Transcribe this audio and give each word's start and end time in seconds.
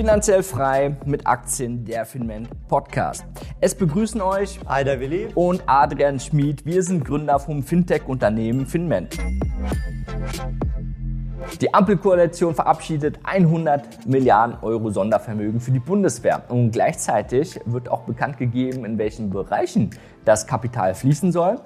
Finanziell 0.00 0.42
frei 0.42 0.96
mit 1.04 1.26
Aktien 1.26 1.84
der 1.84 2.06
Finment 2.06 2.48
Podcast. 2.68 3.22
Es 3.60 3.74
begrüßen 3.74 4.22
euch 4.22 4.58
Aida 4.64 4.98
Willi 4.98 5.28
und 5.34 5.62
Adrian 5.66 6.18
Schmid. 6.18 6.64
Wir 6.64 6.82
sind 6.82 7.04
Gründer 7.04 7.38
vom 7.38 7.62
Fintech-Unternehmen 7.62 8.64
Finment. 8.64 9.18
Die 11.60 11.74
Ampelkoalition 11.74 12.54
verabschiedet 12.54 13.18
100 13.24 14.06
Milliarden 14.06 14.56
Euro 14.62 14.88
Sondervermögen 14.88 15.60
für 15.60 15.70
die 15.70 15.80
Bundeswehr. 15.80 16.44
Und 16.48 16.70
gleichzeitig 16.70 17.60
wird 17.66 17.90
auch 17.90 18.04
bekannt 18.04 18.38
gegeben, 18.38 18.86
in 18.86 18.96
welchen 18.96 19.28
Bereichen 19.28 19.90
das 20.24 20.46
Kapital 20.46 20.94
fließen 20.94 21.30
soll. 21.30 21.60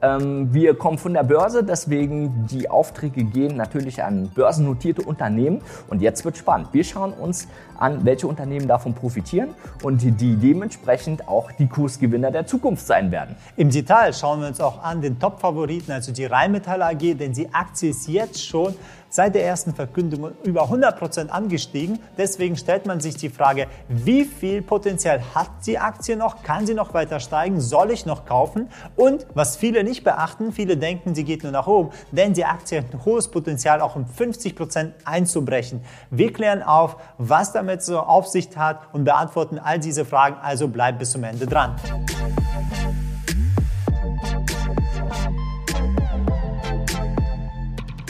Ähm, 0.00 0.52
wir 0.52 0.74
kommen 0.74 0.98
von 0.98 1.12
der 1.12 1.24
Börse, 1.24 1.64
deswegen 1.64 2.46
die 2.46 2.70
Aufträge 2.70 3.24
gehen 3.24 3.56
natürlich 3.56 4.02
an 4.02 4.30
börsennotierte 4.34 5.02
Unternehmen. 5.02 5.60
Und 5.88 6.02
jetzt 6.02 6.24
wird 6.24 6.36
spannend. 6.36 6.68
Wir 6.72 6.84
schauen 6.84 7.12
uns 7.12 7.48
an, 7.78 8.04
welche 8.04 8.26
Unternehmen 8.26 8.68
davon 8.68 8.94
profitieren 8.94 9.50
und 9.82 10.02
die 10.02 10.36
dementsprechend 10.36 11.26
auch 11.28 11.50
die 11.52 11.68
Kursgewinner 11.68 12.30
der 12.30 12.46
Zukunft 12.46 12.86
sein 12.86 13.10
werden. 13.10 13.36
Im 13.56 13.70
Detail 13.70 14.12
schauen 14.12 14.40
wir 14.40 14.48
uns 14.48 14.60
auch 14.60 14.82
an 14.82 15.00
den 15.00 15.18
Top-Favoriten, 15.18 15.92
also 15.92 16.12
die 16.12 16.24
Rheinmetall 16.26 16.82
AG, 16.82 17.14
denn 17.18 17.32
die 17.32 17.52
Aktie 17.52 17.90
ist 17.90 18.08
jetzt 18.08 18.44
schon 18.44 18.74
seit 19.18 19.34
der 19.34 19.44
ersten 19.44 19.74
Verkündung 19.74 20.30
über 20.44 20.62
100 20.62 20.96
Prozent 20.96 21.32
angestiegen. 21.32 21.98
Deswegen 22.16 22.56
stellt 22.56 22.86
man 22.86 23.00
sich 23.00 23.16
die 23.16 23.30
Frage, 23.30 23.66
wie 23.88 24.24
viel 24.24 24.62
Potenzial 24.62 25.20
hat 25.34 25.50
die 25.66 25.76
Aktie 25.76 26.16
noch? 26.16 26.44
Kann 26.44 26.68
sie 26.68 26.74
noch 26.74 26.94
weiter 26.94 27.18
steigen? 27.18 27.60
Soll 27.60 27.90
ich 27.90 28.06
noch 28.06 28.26
kaufen? 28.26 28.68
Und 28.94 29.26
was 29.34 29.56
viele 29.56 29.82
nicht 29.82 30.04
beachten, 30.04 30.52
viele 30.52 30.76
denken, 30.76 31.16
sie 31.16 31.24
geht 31.24 31.42
nur 31.42 31.50
nach 31.50 31.66
oben, 31.66 31.90
denn 32.12 32.32
die 32.32 32.44
Aktie 32.44 32.78
hat 32.78 32.94
ein 32.94 33.04
hohes 33.04 33.26
Potenzial, 33.26 33.80
auch 33.80 33.96
um 33.96 34.06
50 34.06 34.54
Prozent 34.54 34.94
einzubrechen. 35.04 35.80
Wir 36.12 36.32
klären 36.32 36.62
auf, 36.62 36.96
was 37.18 37.50
damit 37.50 37.82
so 37.82 37.98
auf 37.98 38.28
sich 38.28 38.56
hat 38.56 38.82
und 38.92 39.02
beantworten 39.02 39.58
all 39.58 39.80
diese 39.80 40.04
Fragen. 40.04 40.36
Also 40.40 40.68
bleibt 40.68 41.00
bis 41.00 41.10
zum 41.10 41.24
Ende 41.24 41.44
dran. 41.44 41.74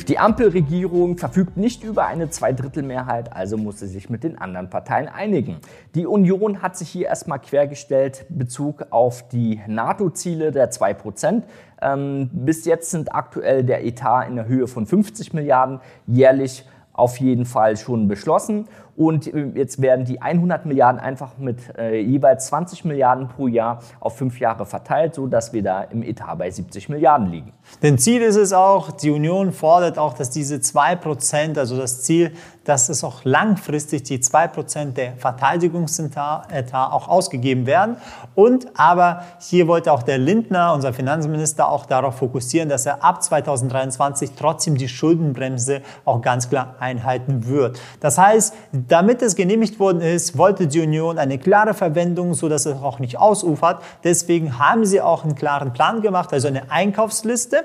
Die 0.09 0.19
Ampelregierung 0.19 1.19
verfügt 1.19 1.59
nicht 1.59 1.85
über 1.85 2.07
eine 2.07 2.31
Zweidrittelmehrheit, 2.31 3.31
also 3.35 3.59
muss 3.59 3.81
sie 3.81 3.87
sich 3.87 4.09
mit 4.09 4.25
den 4.25 4.39
anderen 4.39 4.71
Parteien 4.71 5.07
einigen. 5.07 5.59
Die 5.95 6.07
Union 6.07 6.63
hat 6.63 6.79
sich 6.79 6.89
hier 6.89 7.09
erstmal 7.09 7.39
quergestellt 7.39 8.25
Bezug 8.31 8.87
auf 8.89 9.29
die 9.29 9.61
NATO-Ziele 9.67 10.51
der 10.51 10.71
2 10.71 10.95
Prozent. 10.95 11.45
Ähm, 11.83 12.31
bis 12.33 12.65
jetzt 12.65 12.91
sind 12.91 13.15
aktuell 13.15 13.65
der 13.65 13.85
Etat 13.85 14.23
in 14.29 14.37
der 14.37 14.47
Höhe 14.47 14.67
von 14.67 14.87
50 14.87 15.35
Milliarden 15.35 15.81
jährlich 16.07 16.67
auf 16.95 17.19
jeden 17.19 17.45
Fall 17.45 17.77
schon 17.77 18.09
beschlossen. 18.09 18.67
Und 18.99 19.33
äh, 19.33 19.53
jetzt 19.55 19.81
werden 19.81 20.05
die 20.05 20.21
100 20.21 20.67
Milliarden 20.67 21.01
einfach 21.01 21.39
mit 21.39 21.61
äh, 21.79 22.01
jeweils 22.01 22.47
20 22.49 22.85
Milliarden 22.85 23.29
pro 23.29 23.47
Jahr 23.47 23.79
auf 24.01 24.17
fünf 24.17 24.41
Jahre 24.41 24.67
verteilt, 24.67 25.15
sodass 25.15 25.53
wir 25.53 25.63
da 25.63 25.83
im 25.83 26.03
Etat 26.03 26.35
bei 26.35 26.51
70 26.51 26.89
Milliarden 26.89 27.31
liegen. 27.31 27.53
Denn 27.81 27.97
Ziel 27.97 28.23
ist 28.23 28.35
es 28.35 28.53
auch, 28.53 28.91
die 28.91 29.11
Union 29.11 29.53
fordert 29.53 29.99
auch, 29.99 30.15
dass 30.15 30.31
diese 30.31 30.57
2%, 30.57 31.59
also 31.59 31.77
das 31.77 32.03
Ziel, 32.03 32.33
dass 32.65 32.89
es 32.89 33.05
auch 33.05 33.25
langfristig 33.25 34.03
die 34.03 34.19
2% 34.19 34.93
der 34.93 35.13
Verteidigungsetat 35.17 36.75
auch 36.75 37.09
ausgegeben 37.09 37.67
werden. 37.67 37.97
Und 38.35 38.67
aber 38.75 39.23
hier 39.41 39.69
wollte 39.69 39.93
auch 39.93 40.03
der 40.03 40.19
Lindner, 40.19 40.75
unser 40.75 40.93
Finanzminister, 40.93 41.69
auch 41.69 41.87
darauf 41.87 42.17
fokussieren, 42.17 42.69
dass 42.69 42.85
er 42.85 43.05
ab 43.05 43.23
2023 43.23 44.33
trotzdem 44.37 44.77
die 44.77 44.89
Schuldenbremse 44.89 45.83
auch 46.05 46.21
ganz 46.21 46.51
klar 46.51 46.75
einhalten 46.81 47.47
wird. 47.47 47.81
Das 48.01 48.19
heißt, 48.19 48.55
damit 48.89 49.23
es 49.23 49.37
genehmigt 49.37 49.79
worden 49.79 50.01
ist, 50.01 50.37
wollte 50.37 50.67
die 50.67 50.81
Union 50.81 51.19
eine 51.19 51.39
klare 51.39 51.75
Verwendung, 51.75 52.35
so 52.35 52.49
dass 52.49 52.67
es 52.67 52.81
auch 52.83 52.99
nicht 52.99 53.19
ausufert. 53.19 53.83
Deswegen 54.03 54.59
haben 54.59 54.85
sie 54.85 55.01
auch 55.01 55.25
einen 55.25 55.35
klaren 55.35 55.73
Plan 55.73 56.01
gemacht, 56.01 56.33
also 56.33 56.49
eine 56.49 56.71
Einkaufsliste 56.71 57.65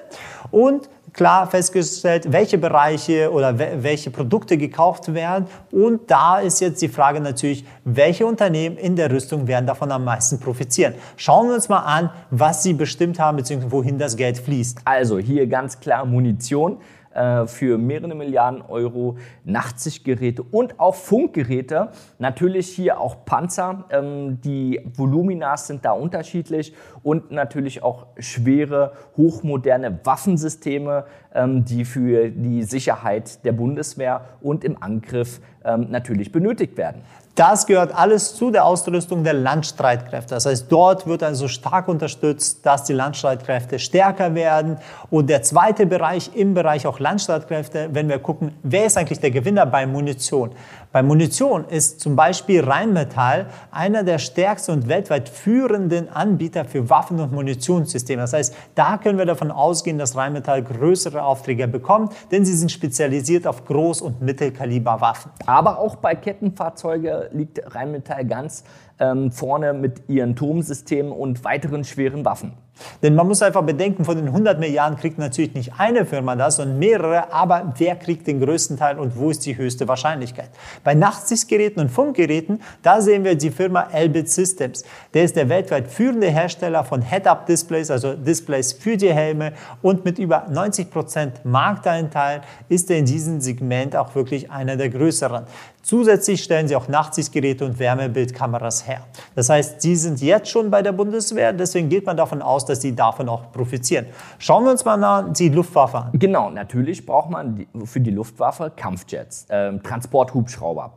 und 0.51 0.89
klar 1.13 1.47
festgestellt, 1.47 2.31
welche 2.31 2.57
Bereiche 2.57 3.31
oder 3.31 3.57
welche 3.57 4.09
Produkte 4.09 4.57
gekauft 4.57 5.13
werden. 5.13 5.47
Und 5.71 6.09
da 6.09 6.39
ist 6.39 6.59
jetzt 6.59 6.81
die 6.81 6.89
Frage 6.89 7.19
natürlich, 7.19 7.65
welche 7.85 8.25
Unternehmen 8.25 8.77
in 8.77 8.95
der 8.95 9.11
Rüstung 9.11 9.47
werden 9.47 9.67
davon 9.67 9.91
am 9.91 10.03
meisten 10.03 10.39
profitieren. 10.39 10.95
Schauen 11.15 11.47
wir 11.47 11.55
uns 11.55 11.69
mal 11.69 11.79
an, 11.79 12.09
was 12.31 12.63
sie 12.63 12.73
bestimmt 12.73 13.19
haben, 13.19 13.37
beziehungsweise 13.37 13.71
wohin 13.71 13.97
das 13.97 14.17
Geld 14.17 14.39
fließt. 14.39 14.79
Also 14.85 15.19
hier 15.19 15.47
ganz 15.47 15.79
klar 15.79 16.05
Munition. 16.05 16.77
Äh, 17.13 17.45
für 17.45 17.77
mehrere 17.77 18.15
Milliarden 18.15 18.63
Euro 18.63 19.17
Nachtsichtgeräte 19.43 20.41
und 20.41 20.79
auch 20.79 20.95
Funkgeräte. 20.95 21.89
Natürlich 22.17 22.69
hier 22.69 22.99
auch 22.99 23.23
Panzer. 23.23 23.85
Ähm, 23.91 24.41
die 24.41 24.81
Volumina 24.95 25.55
sind 25.57 25.85
da 25.85 25.91
unterschiedlich 25.91 26.73
und 27.03 27.31
natürlich 27.31 27.83
auch 27.83 28.07
schwere, 28.17 28.93
hochmoderne 29.15 29.99
Waffensysteme, 30.03 31.05
ähm, 31.35 31.65
die 31.65 31.85
für 31.85 32.29
die 32.29 32.63
Sicherheit 32.63 33.45
der 33.45 33.51
Bundeswehr 33.51 34.21
und 34.41 34.63
im 34.63 34.81
Angriff 34.81 35.39
ähm, 35.63 35.91
natürlich 35.91 36.31
benötigt 36.31 36.77
werden. 36.77 37.03
Das 37.35 37.65
gehört 37.65 37.95
alles 37.95 38.35
zu 38.35 38.51
der 38.51 38.63
Ausrüstung 38.63 39.23
der 39.23 39.33
Landstreitkräfte. 39.33 40.35
Das 40.35 40.45
heißt, 40.45 40.67
dort 40.69 41.07
wird 41.07 41.23
also 41.23 41.47
stark 41.47 41.87
unterstützt, 41.87 42.63
dass 42.63 42.83
die 42.83 42.93
Landstreitkräfte 42.93 43.79
stärker 43.79 44.35
werden. 44.35 44.77
Und 45.09 45.31
der 45.31 45.41
zweite 45.41 45.87
Bereich 45.87 46.35
im 46.35 46.53
Bereich 46.53 46.85
auch 46.85 46.99
Landstreitkräfte, 46.99 47.89
wenn 47.91 48.07
wir 48.07 48.19
gucken, 48.19 48.53
wer 48.61 48.85
ist 48.85 48.99
eigentlich 48.99 49.19
der 49.19 49.31
Gewinner 49.31 49.65
bei 49.65 49.87
Munition? 49.87 50.51
Bei 50.91 51.01
Munition 51.01 51.65
ist 51.69 52.01
zum 52.01 52.15
Beispiel 52.15 52.63
Rheinmetall 52.63 53.47
einer 53.71 54.03
der 54.03 54.19
stärksten 54.19 54.73
und 54.73 54.87
weltweit 54.87 55.27
führenden 55.27 56.09
Anbieter 56.09 56.65
für 56.65 56.87
Waffen- 56.91 57.19
und 57.19 57.31
Munitionssysteme. 57.31 58.21
Das 58.21 58.33
heißt, 58.33 58.55
da 58.75 58.97
können 58.97 59.17
wir 59.17 59.25
davon 59.25 59.49
ausgehen, 59.49 59.97
dass 59.97 60.15
Rheinmetall 60.15 60.61
größere 60.61 61.23
Aufträge 61.23 61.67
bekommt, 61.67 62.13
denn 62.31 62.45
sie 62.45 62.53
sind 62.53 62.71
spezialisiert 62.71 63.47
auf 63.47 63.67
Groß- 63.67 64.03
und 64.03 64.21
Mittelkaliberwaffen. 64.21 65.31
Aber 65.47 65.79
auch 65.79 65.95
bei 65.95 66.13
Kettenfahrzeugen 66.13 67.22
liegt 67.31 67.75
Rheinmetall 67.75 68.25
ganz 68.25 68.63
ähm, 68.99 69.31
vorne 69.31 69.73
mit 69.73 70.09
ihren 70.09 70.35
Turmsystemen 70.35 71.11
und 71.11 71.43
weiteren 71.43 71.83
schweren 71.83 72.25
Waffen. 72.25 72.53
Denn 73.01 73.15
man 73.15 73.27
muss 73.27 73.41
einfach 73.41 73.61
bedenken, 73.61 74.05
von 74.05 74.15
den 74.15 74.27
100 74.27 74.59
Milliarden 74.59 74.97
kriegt 74.97 75.17
natürlich 75.17 75.53
nicht 75.53 75.73
eine 75.77 76.05
Firma 76.05 76.35
das, 76.35 76.55
sondern 76.55 76.79
mehrere. 76.79 77.31
Aber 77.31 77.73
wer 77.77 77.95
kriegt 77.95 78.27
den 78.27 78.39
größten 78.39 78.77
Teil 78.77 78.97
und 78.97 79.17
wo 79.17 79.29
ist 79.29 79.45
die 79.45 79.57
höchste 79.57 79.87
Wahrscheinlichkeit? 79.87 80.49
Bei 80.83 80.93
Nachtsichtgeräten 80.93 81.81
und 81.81 81.89
Funkgeräten, 81.89 82.61
da 82.81 83.01
sehen 83.01 83.23
wir 83.23 83.35
die 83.35 83.51
Firma 83.51 83.87
Elbit 83.91 84.29
Systems. 84.29 84.83
Der 85.13 85.23
ist 85.23 85.35
der 85.35 85.49
weltweit 85.49 85.87
führende 85.87 86.27
Hersteller 86.27 86.83
von 86.83 87.01
Head-Up-Displays, 87.01 87.91
also 87.91 88.13
Displays 88.13 88.73
für 88.73 88.97
die 88.97 89.13
Helme. 89.13 89.53
Und 89.81 90.05
mit 90.05 90.17
über 90.17 90.47
90 90.49 90.89
Prozent 90.89 91.45
Markteinteil 91.45 92.41
ist 92.69 92.89
er 92.89 92.97
in 92.97 93.05
diesem 93.05 93.41
Segment 93.41 93.95
auch 93.95 94.15
wirklich 94.15 94.49
einer 94.51 94.77
der 94.77 94.89
größeren. 94.89 95.45
Zusätzlich 95.83 96.41
stellen 96.41 96.69
sie 96.69 96.77
auch 96.77 96.87
Nachtsichtgeräte 96.87 97.65
und 97.65 97.77
Wärmebildkameras 97.77 98.87
her. 98.87 99.01
Das 99.35 99.49
heißt, 99.49 99.83
die 99.83 99.97
sind 99.97 100.21
jetzt 100.21 100.49
schon 100.49 100.71
bei 100.71 100.81
der 100.81 100.93
Bundeswehr, 100.93 101.51
deswegen 101.51 101.89
geht 101.89 102.05
man 102.05 102.15
davon 102.15 102.41
aus, 102.41 102.62
dass 102.65 102.81
sie 102.81 102.95
davon 102.95 103.29
auch 103.29 103.51
profitieren. 103.51 104.07
Schauen 104.39 104.63
wir 104.63 104.71
uns 104.71 104.85
mal 104.85 104.97
nach 104.97 105.31
die 105.33 105.49
Luftwaffe 105.49 105.97
an. 105.97 106.09
Genau, 106.13 106.49
natürlich 106.49 107.05
braucht 107.05 107.29
man 107.29 107.65
für 107.85 107.99
die 107.99 108.11
Luftwaffe 108.11 108.71
Kampfjets, 108.75 109.45
äh, 109.49 109.77
Transporthubschrauber. 109.79 110.93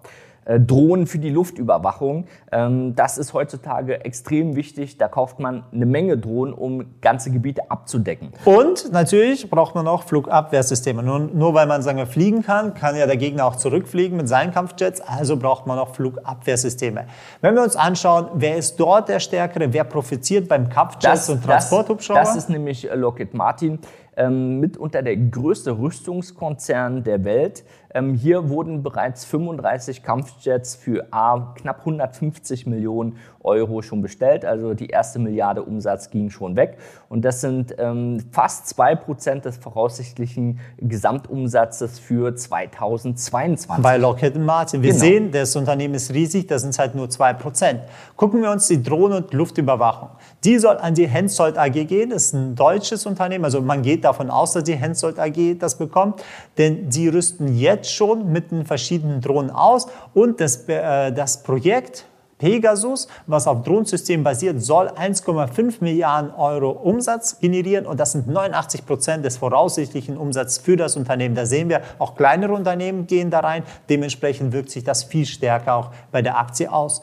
Äh, 0.46 0.60
Drohnen 0.60 1.08
für 1.08 1.18
die 1.18 1.30
Luftüberwachung. 1.30 2.26
Ähm, 2.52 2.94
das 2.94 3.18
ist 3.18 3.34
heutzutage 3.34 4.04
extrem 4.04 4.54
wichtig. 4.54 4.96
Da 4.96 5.08
kauft 5.08 5.40
man 5.40 5.64
eine 5.72 5.86
Menge 5.86 6.16
Drohnen, 6.18 6.54
um 6.54 6.84
ganze 7.00 7.32
Gebiete 7.32 7.68
abzudecken. 7.68 8.32
Und 8.44 8.92
natürlich 8.92 9.50
braucht 9.50 9.74
man 9.74 9.88
auch 9.88 10.04
Flugabwehrsysteme. 10.04 11.02
Nur, 11.02 11.18
nur 11.18 11.54
weil 11.54 11.66
man 11.66 11.82
sagen 11.82 11.98
wir, 11.98 12.06
fliegen 12.06 12.42
kann, 12.42 12.74
kann 12.74 12.94
ja 12.94 13.06
der 13.06 13.16
Gegner 13.16 13.44
auch 13.44 13.56
zurückfliegen 13.56 14.16
mit 14.16 14.28
seinen 14.28 14.52
Kampfjets. 14.52 15.00
Also 15.00 15.36
braucht 15.36 15.66
man 15.66 15.80
auch 15.80 15.94
Flugabwehrsysteme. 15.96 17.06
Wenn 17.40 17.56
wir 17.56 17.62
uns 17.62 17.74
anschauen, 17.74 18.28
wer 18.34 18.56
ist 18.56 18.76
dort 18.78 19.08
der 19.08 19.18
Stärkere, 19.18 19.72
wer 19.72 19.84
profitiert 19.84 20.48
beim 20.48 20.68
Kampfjets 20.68 21.28
und 21.28 21.42
Transporthubschrauber? 21.42 22.20
Das, 22.20 22.34
das 22.34 22.44
ist 22.44 22.50
nämlich 22.50 22.88
Lockheed 22.94 23.34
Martin 23.34 23.80
ähm, 24.16 24.60
mitunter 24.60 25.02
der 25.02 25.16
größte 25.16 25.78
Rüstungskonzern 25.78 27.04
der 27.04 27.24
Welt. 27.24 27.64
Ähm, 27.94 28.14
hier 28.14 28.48
wurden 28.48 28.82
bereits 28.82 29.24
35 29.24 30.02
Kampfjets 30.02 30.74
für 30.74 31.06
A, 31.12 31.54
knapp 31.56 31.80
150 31.80 32.66
Millionen 32.66 33.16
Euro 33.42 33.80
schon 33.80 34.02
bestellt. 34.02 34.44
Also 34.44 34.74
die 34.74 34.88
erste 34.88 35.18
Milliarde 35.18 35.62
Umsatz 35.62 36.10
ging 36.10 36.30
schon 36.30 36.56
weg. 36.56 36.78
Und 37.08 37.24
das 37.24 37.40
sind 37.40 37.74
ähm, 37.78 38.20
fast 38.32 38.68
zwei 38.68 38.94
Prozent 38.96 39.44
des 39.44 39.56
voraussichtlichen 39.56 40.60
Gesamtumsatzes 40.78 41.98
für 41.98 42.34
2022. 42.34 43.82
Bei 43.82 43.96
Lockheed 43.96 44.36
Martin. 44.36 44.82
Wir 44.82 44.90
genau. 44.90 45.00
sehen, 45.00 45.30
das 45.30 45.54
Unternehmen 45.56 45.94
ist 45.94 46.12
riesig, 46.12 46.46
das 46.48 46.62
sind 46.62 46.78
halt 46.78 46.94
nur 46.94 47.08
zwei 47.08 47.32
Prozent. 47.32 47.80
Gucken 48.16 48.42
wir 48.42 48.50
uns 48.50 48.66
die 48.66 48.82
Drohnen- 48.82 49.24
und 49.24 49.32
Luftüberwachung. 49.32 50.10
Die 50.44 50.58
soll 50.58 50.76
an 50.78 50.94
die 50.94 51.06
Hensoldt 51.06 51.56
AG 51.56 51.86
gehen. 51.86 52.10
Das 52.10 52.24
ist 52.24 52.34
ein 52.34 52.54
deutsches 52.54 53.06
Unternehmen. 53.06 53.44
Also 53.44 53.60
man 53.60 53.82
geht 53.82 54.04
davon 54.06 54.30
aus, 54.30 54.52
dass 54.52 54.64
die 54.64 54.76
Hensoldt 54.76 55.18
AG 55.18 55.58
das 55.58 55.76
bekommt, 55.76 56.22
denn 56.58 56.90
sie 56.90 57.08
rüsten 57.08 57.56
jetzt 57.56 57.92
schon 57.92 58.32
mit 58.32 58.50
den 58.50 58.64
verschiedenen 58.64 59.20
Drohnen 59.20 59.50
aus 59.50 59.88
und 60.14 60.40
das, 60.40 60.68
äh, 60.68 61.12
das 61.12 61.42
Projekt 61.42 62.06
Pegasus, 62.38 63.08
was 63.26 63.46
auf 63.46 63.62
Drohnensystemen 63.62 64.22
basiert, 64.22 64.60
soll 64.60 64.88
1,5 64.88 65.76
Milliarden 65.80 66.30
Euro 66.32 66.70
Umsatz 66.70 67.38
generieren 67.38 67.86
und 67.86 67.98
das 67.98 68.12
sind 68.12 68.28
89 68.28 68.84
Prozent 68.84 69.24
des 69.24 69.38
voraussichtlichen 69.38 70.18
Umsatzes 70.18 70.58
für 70.58 70.76
das 70.76 70.96
Unternehmen. 70.96 71.34
Da 71.34 71.46
sehen 71.46 71.70
wir, 71.70 71.80
auch 71.98 72.14
kleinere 72.14 72.52
Unternehmen 72.52 73.06
gehen 73.06 73.30
da 73.30 73.40
rein. 73.40 73.62
Dementsprechend 73.88 74.52
wirkt 74.52 74.70
sich 74.70 74.84
das 74.84 75.04
viel 75.04 75.24
stärker 75.24 75.74
auch 75.76 75.90
bei 76.12 76.20
der 76.20 76.38
Aktie 76.38 76.70
aus. 76.70 77.00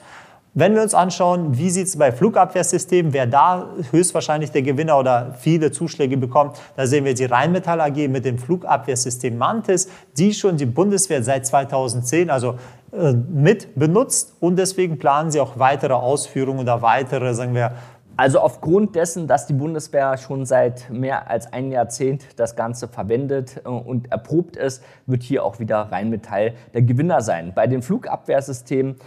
Wenn 0.55 0.75
wir 0.75 0.83
uns 0.83 0.93
anschauen, 0.93 1.57
wie 1.57 1.71
sieht 1.71 1.87
es 1.87 1.97
bei 1.97 2.11
Flugabwehrsystemen, 2.11 3.11
wer 3.11 3.25
da 3.25 3.69
höchstwahrscheinlich 3.89 4.51
der 4.51 4.61
Gewinner 4.61 4.99
oder 4.99 5.33
viele 5.39 5.71
Zuschläge 5.71 6.15
bekommt, 6.15 6.57
da 6.75 6.85
sehen 6.85 7.05
wir 7.05 7.15
die 7.15 7.25
Rheinmetall 7.25 7.81
AG 7.81 8.07
mit 8.07 8.23
dem 8.23 8.37
Flugabwehrsystem 8.37 9.35
Mantis, 9.35 9.89
die 10.15 10.31
schon 10.31 10.57
die 10.57 10.67
Bundeswehr 10.67 11.23
seit 11.23 11.47
2010, 11.47 12.29
also 12.29 12.59
äh, 12.91 13.13
mit 13.13 13.73
benutzt 13.73 14.35
und 14.41 14.57
deswegen 14.57 14.99
planen 14.99 15.31
sie 15.31 15.39
auch 15.39 15.57
weitere 15.57 15.93
Ausführungen 15.93 16.59
oder 16.59 16.83
weitere, 16.83 17.33
sagen 17.33 17.55
wir, 17.55 17.71
also 18.15 18.39
aufgrund 18.39 18.95
dessen, 18.95 19.27
dass 19.27 19.47
die 19.47 19.53
Bundeswehr 19.53 20.17
schon 20.17 20.45
seit 20.45 20.87
mehr 20.91 21.31
als 21.31 21.51
ein 21.51 21.71
Jahrzehnt 21.71 22.23
das 22.35 22.55
Ganze 22.55 22.87
verwendet 22.87 23.61
äh, 23.65 23.69
und 23.69 24.11
erprobt 24.11 24.55
ist, 24.55 24.83
wird 25.07 25.23
hier 25.23 25.43
auch 25.43 25.59
wieder 25.59 25.91
Rheinmetall 25.91 26.53
der 26.75 26.83
Gewinner 26.83 27.21
sein. 27.21 27.53
Bei 27.55 27.65
den 27.65 27.81
Flugabwehrsystemen 27.81 28.97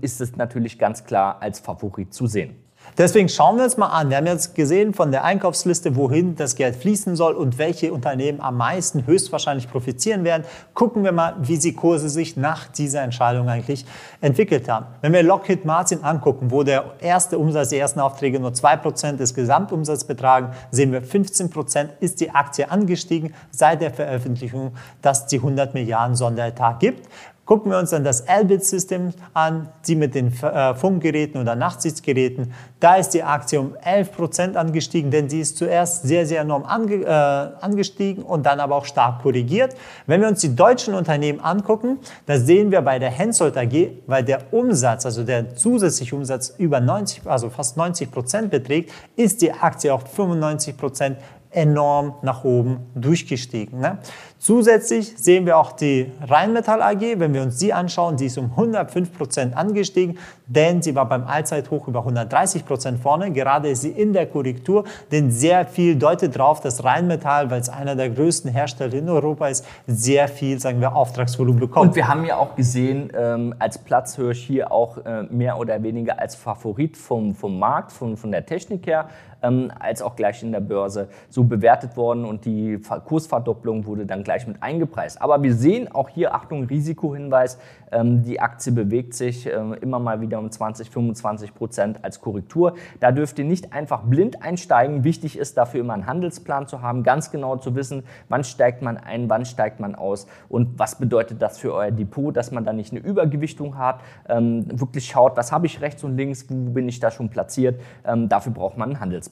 ist 0.00 0.20
es 0.20 0.36
natürlich 0.36 0.78
ganz 0.78 1.04
klar 1.04 1.38
als 1.40 1.60
Favorit 1.60 2.12
zu 2.12 2.26
sehen. 2.26 2.56
Deswegen 2.98 3.28
schauen 3.28 3.56
wir 3.56 3.64
uns 3.64 3.76
mal 3.76 3.88
an. 3.88 4.08
Wir 4.08 4.16
haben 4.16 4.26
jetzt 4.26 4.54
gesehen 4.54 4.94
von 4.94 5.10
der 5.10 5.24
Einkaufsliste, 5.24 5.96
wohin 5.96 6.34
das 6.34 6.56
Geld 6.56 6.76
fließen 6.76 7.14
soll 7.14 7.34
und 7.34 7.58
welche 7.58 7.92
Unternehmen 7.92 8.40
am 8.40 8.56
meisten 8.56 9.06
höchstwahrscheinlich 9.06 9.70
profitieren 9.70 10.24
werden. 10.24 10.44
Gucken 10.72 11.04
wir 11.04 11.12
mal, 11.12 11.34
wie 11.42 11.58
die 11.58 11.74
Kurse 11.74 12.08
sich 12.08 12.36
nach 12.36 12.68
dieser 12.68 13.02
Entscheidung 13.02 13.48
eigentlich 13.48 13.84
entwickelt 14.22 14.68
haben. 14.68 14.86
Wenn 15.02 15.12
wir 15.12 15.22
Lockheed 15.22 15.66
Martin 15.66 16.04
angucken, 16.04 16.50
wo 16.50 16.62
der 16.62 16.94
erste 17.00 17.38
Umsatz, 17.38 17.68
die 17.68 17.76
ersten 17.76 18.00
Aufträge 18.00 18.40
nur 18.40 18.52
2% 18.52 19.16
des 19.16 19.34
Gesamtumsatzes 19.34 20.06
betragen, 20.06 20.52
sehen 20.70 20.92
wir 20.92 21.02
15% 21.02 21.88
ist 22.00 22.20
die 22.20 22.30
Aktie 22.30 22.70
angestiegen 22.70 23.34
seit 23.50 23.82
der 23.82 23.90
Veröffentlichung, 23.90 24.72
dass 25.02 25.26
die 25.26 25.36
100 25.36 25.74
Milliarden 25.74 26.16
Sonderetat 26.16 26.80
gibt. 26.80 27.08
Gucken 27.46 27.70
wir 27.70 27.78
uns 27.78 27.90
dann 27.90 28.02
das 28.02 28.22
Elbit-System 28.22 29.12
an, 29.32 29.68
die 29.86 29.94
mit 29.94 30.16
den 30.16 30.32
äh, 30.42 30.74
Funkgeräten 30.74 31.40
oder 31.40 31.54
Nachtsichtgeräten. 31.54 32.52
Da 32.80 32.96
ist 32.96 33.10
die 33.10 33.22
Aktie 33.22 33.60
um 33.60 33.76
11% 33.76 34.56
angestiegen, 34.56 35.12
denn 35.12 35.30
sie 35.30 35.40
ist 35.40 35.56
zuerst 35.56 36.02
sehr, 36.02 36.26
sehr 36.26 36.40
enorm 36.40 36.64
ange, 36.64 37.04
äh, 37.04 37.64
angestiegen 37.64 38.24
und 38.24 38.44
dann 38.46 38.58
aber 38.58 38.74
auch 38.74 38.84
stark 38.84 39.22
korrigiert. 39.22 39.76
Wenn 40.08 40.22
wir 40.22 40.28
uns 40.28 40.40
die 40.40 40.56
deutschen 40.56 40.94
Unternehmen 40.94 41.38
angucken, 41.38 41.98
da 42.26 42.36
sehen 42.36 42.72
wir 42.72 42.82
bei 42.82 42.98
der 42.98 43.10
Hensoldt 43.10 43.56
AG, 43.56 43.90
weil 44.08 44.24
der 44.24 44.52
Umsatz, 44.52 45.06
also 45.06 45.22
der 45.22 45.54
zusätzliche 45.54 46.16
Umsatz 46.16 46.52
über 46.58 46.80
90, 46.80 47.22
also 47.26 47.48
fast 47.48 47.78
90% 47.78 48.48
beträgt, 48.48 48.90
ist 49.14 49.40
die 49.40 49.52
Aktie 49.52 49.94
auch 49.94 50.02
95% 50.02 51.14
enorm 51.56 52.14
nach 52.22 52.44
oben 52.44 52.86
durchgestiegen. 52.94 53.80
Ne? 53.80 53.98
Zusätzlich 54.38 55.14
sehen 55.16 55.46
wir 55.46 55.56
auch 55.56 55.72
die 55.72 56.12
Rheinmetall 56.20 56.82
AG, 56.82 57.18
wenn 57.18 57.32
wir 57.32 57.42
uns 57.42 57.58
sie 57.58 57.72
anschauen, 57.72 58.18
die 58.18 58.26
ist 58.26 58.36
um 58.36 58.50
105 58.50 59.16
Prozent 59.16 59.56
angestiegen, 59.56 60.18
denn 60.46 60.82
sie 60.82 60.94
war 60.94 61.08
beim 61.08 61.24
Allzeithoch 61.24 61.88
über 61.88 62.00
130 62.00 62.66
Prozent 62.66 63.00
vorne. 63.00 63.32
Gerade 63.32 63.70
ist 63.70 63.80
sie 63.80 63.90
in 63.90 64.12
der 64.12 64.26
Korrektur, 64.26 64.84
denn 65.10 65.30
sehr 65.30 65.66
viel 65.66 65.96
deutet 65.96 66.36
darauf, 66.36 66.60
dass 66.60 66.84
Rheinmetall, 66.84 67.50
weil 67.50 67.60
es 67.60 67.70
einer 67.70 67.96
der 67.96 68.10
größten 68.10 68.50
Hersteller 68.50 68.92
in 68.92 69.08
Europa 69.08 69.48
ist, 69.48 69.64
sehr 69.86 70.28
viel, 70.28 70.60
sagen 70.60 70.82
wir, 70.82 70.94
Auftragsvolumen 70.94 71.58
bekommt. 71.58 71.88
Und 71.88 71.96
wir 71.96 72.06
haben 72.06 72.26
ja 72.26 72.36
auch 72.36 72.54
gesehen, 72.54 73.10
ähm, 73.16 73.54
als 73.58 73.78
Platzhirsch 73.78 74.42
hier 74.42 74.70
auch 74.70 74.98
äh, 74.98 75.22
mehr 75.24 75.58
oder 75.58 75.82
weniger 75.82 76.20
als 76.20 76.34
Favorit 76.34 76.98
vom, 76.98 77.34
vom 77.34 77.58
Markt, 77.58 77.90
von, 77.90 78.18
von 78.18 78.30
der 78.30 78.44
Technik 78.44 78.86
her, 78.86 79.08
ähm, 79.42 79.70
als 79.78 80.02
auch 80.02 80.16
gleich 80.16 80.42
in 80.42 80.52
der 80.52 80.60
Börse 80.60 81.08
so 81.28 81.44
bewertet 81.44 81.96
worden 81.96 82.24
und 82.24 82.44
die 82.44 82.78
Kursverdopplung 83.04 83.86
wurde 83.86 84.06
dann 84.06 84.24
gleich 84.24 84.46
mit 84.46 84.62
eingepreist. 84.62 85.20
Aber 85.20 85.42
wir 85.42 85.54
sehen 85.54 85.92
auch 85.92 86.08
hier, 86.08 86.34
Achtung, 86.34 86.64
Risikohinweis, 86.64 87.58
ähm, 87.92 88.22
die 88.22 88.40
Aktie 88.40 88.72
bewegt 88.72 89.14
sich 89.14 89.46
ähm, 89.46 89.74
immer 89.80 89.98
mal 89.98 90.20
wieder 90.20 90.38
um 90.38 90.50
20, 90.50 90.90
25 90.90 91.54
Prozent 91.54 92.04
als 92.04 92.20
Korrektur. 92.20 92.74
Da 93.00 93.12
dürft 93.12 93.38
ihr 93.38 93.44
nicht 93.44 93.72
einfach 93.72 94.02
blind 94.02 94.42
einsteigen. 94.42 95.04
Wichtig 95.04 95.38
ist 95.38 95.56
dafür 95.56 95.80
immer 95.80 95.94
einen 95.94 96.06
Handelsplan 96.06 96.66
zu 96.66 96.82
haben, 96.82 97.02
ganz 97.02 97.30
genau 97.30 97.56
zu 97.56 97.74
wissen, 97.74 98.04
wann 98.28 98.44
steigt 98.44 98.82
man 98.82 98.96
ein, 98.96 99.28
wann 99.28 99.44
steigt 99.44 99.80
man 99.80 99.94
aus 99.94 100.26
und 100.48 100.78
was 100.78 100.98
bedeutet 100.98 101.40
das 101.42 101.58
für 101.58 101.74
euer 101.74 101.90
Depot, 101.90 102.36
dass 102.36 102.50
man 102.50 102.64
da 102.64 102.72
nicht 102.72 102.92
eine 102.92 103.00
Übergewichtung 103.00 103.78
hat, 103.78 104.00
ähm, 104.28 104.66
wirklich 104.80 105.06
schaut, 105.06 105.36
was 105.36 105.52
habe 105.52 105.66
ich 105.66 105.80
rechts 105.80 106.02
und 106.04 106.16
links, 106.16 106.46
wo 106.48 106.70
bin 106.70 106.88
ich 106.88 107.00
da 107.00 107.10
schon 107.10 107.28
platziert. 107.28 107.80
Ähm, 108.04 108.28
dafür 108.28 108.52
braucht 108.52 108.76
man 108.76 108.90
einen 108.90 109.00
Handelsplan. 109.00 109.25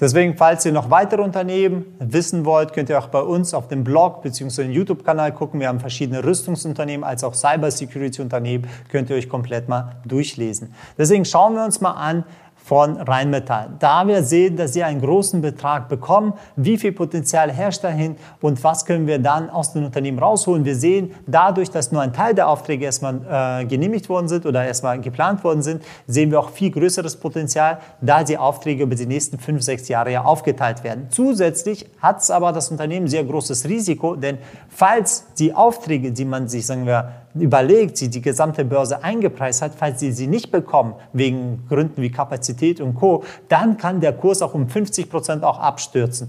Deswegen, 0.00 0.36
falls 0.36 0.66
ihr 0.66 0.72
noch 0.72 0.90
weitere 0.90 1.22
Unternehmen 1.22 1.84
wissen 2.00 2.44
wollt, 2.44 2.72
könnt 2.72 2.88
ihr 2.88 2.98
auch 2.98 3.06
bei 3.06 3.20
uns 3.20 3.54
auf 3.54 3.68
dem 3.68 3.84
Blog 3.84 4.22
bzw. 4.22 4.64
YouTube-Kanal 4.64 5.32
gucken. 5.32 5.60
Wir 5.60 5.68
haben 5.68 5.78
verschiedene 5.78 6.24
Rüstungsunternehmen 6.24 7.04
als 7.04 7.22
auch 7.22 7.34
Cybersecurity-Unternehmen. 7.34 8.66
Könnt 8.90 9.08
ihr 9.10 9.16
euch 9.16 9.28
komplett 9.28 9.68
mal 9.68 9.92
durchlesen. 10.04 10.74
Deswegen 10.98 11.24
schauen 11.24 11.54
wir 11.54 11.64
uns 11.64 11.80
mal 11.80 11.92
an, 11.92 12.24
von 12.64 12.96
Rheinmetall. 12.96 13.74
Da 13.78 14.08
wir 14.08 14.22
sehen, 14.22 14.56
dass 14.56 14.72
sie 14.72 14.82
einen 14.82 15.02
großen 15.02 15.42
Betrag 15.42 15.90
bekommen, 15.90 16.32
wie 16.56 16.78
viel 16.78 16.92
Potenzial 16.92 17.52
herrscht 17.52 17.84
dahin 17.84 18.16
und 18.40 18.64
was 18.64 18.86
können 18.86 19.06
wir 19.06 19.18
dann 19.18 19.50
aus 19.50 19.74
den 19.74 19.84
Unternehmen 19.84 20.18
rausholen. 20.18 20.64
Wir 20.64 20.74
sehen, 20.74 21.12
dadurch, 21.26 21.70
dass 21.70 21.92
nur 21.92 22.00
ein 22.00 22.14
Teil 22.14 22.34
der 22.34 22.48
Aufträge 22.48 22.86
erstmal 22.86 23.60
äh, 23.60 23.66
genehmigt 23.66 24.08
worden 24.08 24.28
sind 24.28 24.46
oder 24.46 24.64
erstmal 24.64 24.98
geplant 24.98 25.44
worden 25.44 25.60
sind, 25.60 25.82
sehen 26.06 26.30
wir 26.30 26.40
auch 26.40 26.48
viel 26.48 26.70
größeres 26.70 27.16
Potenzial, 27.16 27.80
da 28.00 28.24
die 28.24 28.38
Aufträge 28.38 28.84
über 28.84 28.94
die 28.94 29.06
nächsten 29.06 29.38
fünf, 29.38 29.62
sechs 29.62 29.88
Jahre 29.88 30.12
ja 30.12 30.24
aufgeteilt 30.24 30.82
werden. 30.84 31.08
Zusätzlich 31.10 31.84
hat 32.00 32.22
es 32.22 32.30
aber 32.30 32.52
das 32.52 32.70
Unternehmen 32.70 33.08
sehr 33.08 33.24
großes 33.24 33.68
Risiko, 33.68 34.16
denn 34.16 34.38
falls 34.70 35.26
die 35.38 35.52
Aufträge, 35.52 36.12
die 36.12 36.24
man 36.24 36.48
sich, 36.48 36.64
sagen 36.64 36.86
wir, 36.86 37.23
überlegt, 37.34 37.96
sie 37.96 38.08
die 38.08 38.20
gesamte 38.20 38.64
Börse 38.64 39.02
eingepreist 39.02 39.62
hat, 39.62 39.72
falls 39.76 40.00
sie 40.00 40.12
sie 40.12 40.26
nicht 40.26 40.50
bekommen, 40.50 40.94
wegen 41.12 41.66
Gründen 41.68 42.00
wie 42.02 42.10
Kapazität 42.10 42.80
und 42.80 42.94
Co., 42.94 43.24
dann 43.48 43.76
kann 43.76 44.00
der 44.00 44.12
Kurs 44.12 44.42
auch 44.42 44.54
um 44.54 44.68
50 44.68 45.10
Prozent 45.10 45.44
auch 45.44 45.58
abstürzen. 45.58 46.28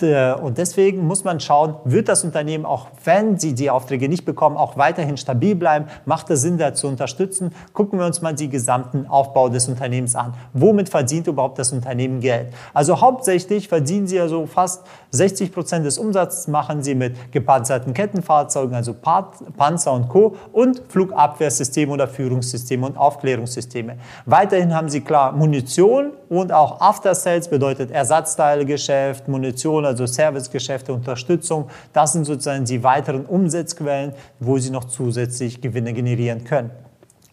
Äh, 0.00 0.34
und 0.34 0.58
deswegen 0.58 1.06
muss 1.06 1.24
man 1.24 1.40
schauen, 1.40 1.74
wird 1.84 2.08
das 2.08 2.24
Unternehmen 2.24 2.64
auch, 2.64 2.86
wenn 3.04 3.38
sie 3.38 3.54
die 3.54 3.70
Aufträge 3.70 4.08
nicht 4.08 4.24
bekommen, 4.24 4.56
auch 4.56 4.76
weiterhin 4.76 5.16
stabil 5.16 5.54
bleiben? 5.54 5.86
Macht 6.06 6.30
es 6.30 6.42
Sinn, 6.42 6.58
da 6.58 6.74
zu 6.74 6.88
unterstützen? 6.88 7.52
Gucken 7.72 7.98
wir 7.98 8.06
uns 8.06 8.22
mal 8.22 8.34
den 8.34 8.50
gesamten 8.50 9.06
Aufbau 9.06 9.48
des 9.48 9.68
Unternehmens 9.68 10.14
an. 10.14 10.34
Womit 10.52 10.88
verdient 10.88 11.26
überhaupt 11.26 11.58
das 11.58 11.72
Unternehmen 11.72 12.20
Geld? 12.20 12.52
Also 12.72 13.00
hauptsächlich 13.00 13.68
verdienen 13.68 14.06
sie 14.06 14.20
also 14.20 14.46
fast 14.46 14.84
60 15.10 15.52
Prozent 15.52 15.84
des 15.84 15.98
Umsatzes 15.98 16.48
machen 16.48 16.82
sie 16.82 16.94
mit 16.94 17.32
gepanzerten 17.32 17.92
Kettenfahrzeugen, 17.94 18.74
also 18.74 18.94
Panzer 18.94 19.92
und 19.92 20.08
Co. 20.08 20.36
und 20.52 20.82
Flugabwehrsysteme 20.88 21.92
oder 21.92 22.08
Führungssysteme 22.08 22.86
und 22.86 22.96
Aufklärungssysteme. 22.96 23.96
Weiterhin 24.26 24.74
haben 24.74 24.88
sie 24.88 25.00
klar 25.00 25.32
Munition 25.32 26.12
und 26.32 26.50
auch 26.50 26.80
After 26.80 27.14
Sales 27.14 27.48
bedeutet 27.48 27.90
Ersatzteilegeschäft, 27.90 29.28
Munition, 29.28 29.84
also 29.84 30.06
Servicegeschäfte, 30.06 30.90
Unterstützung. 30.94 31.68
Das 31.92 32.14
sind 32.14 32.24
sozusagen 32.24 32.64
die 32.64 32.82
weiteren 32.82 33.26
Umsatzquellen, 33.26 34.14
wo 34.40 34.56
sie 34.56 34.70
noch 34.70 34.84
zusätzlich 34.84 35.60
Gewinne 35.60 35.92
generieren 35.92 36.44
können. 36.44 36.70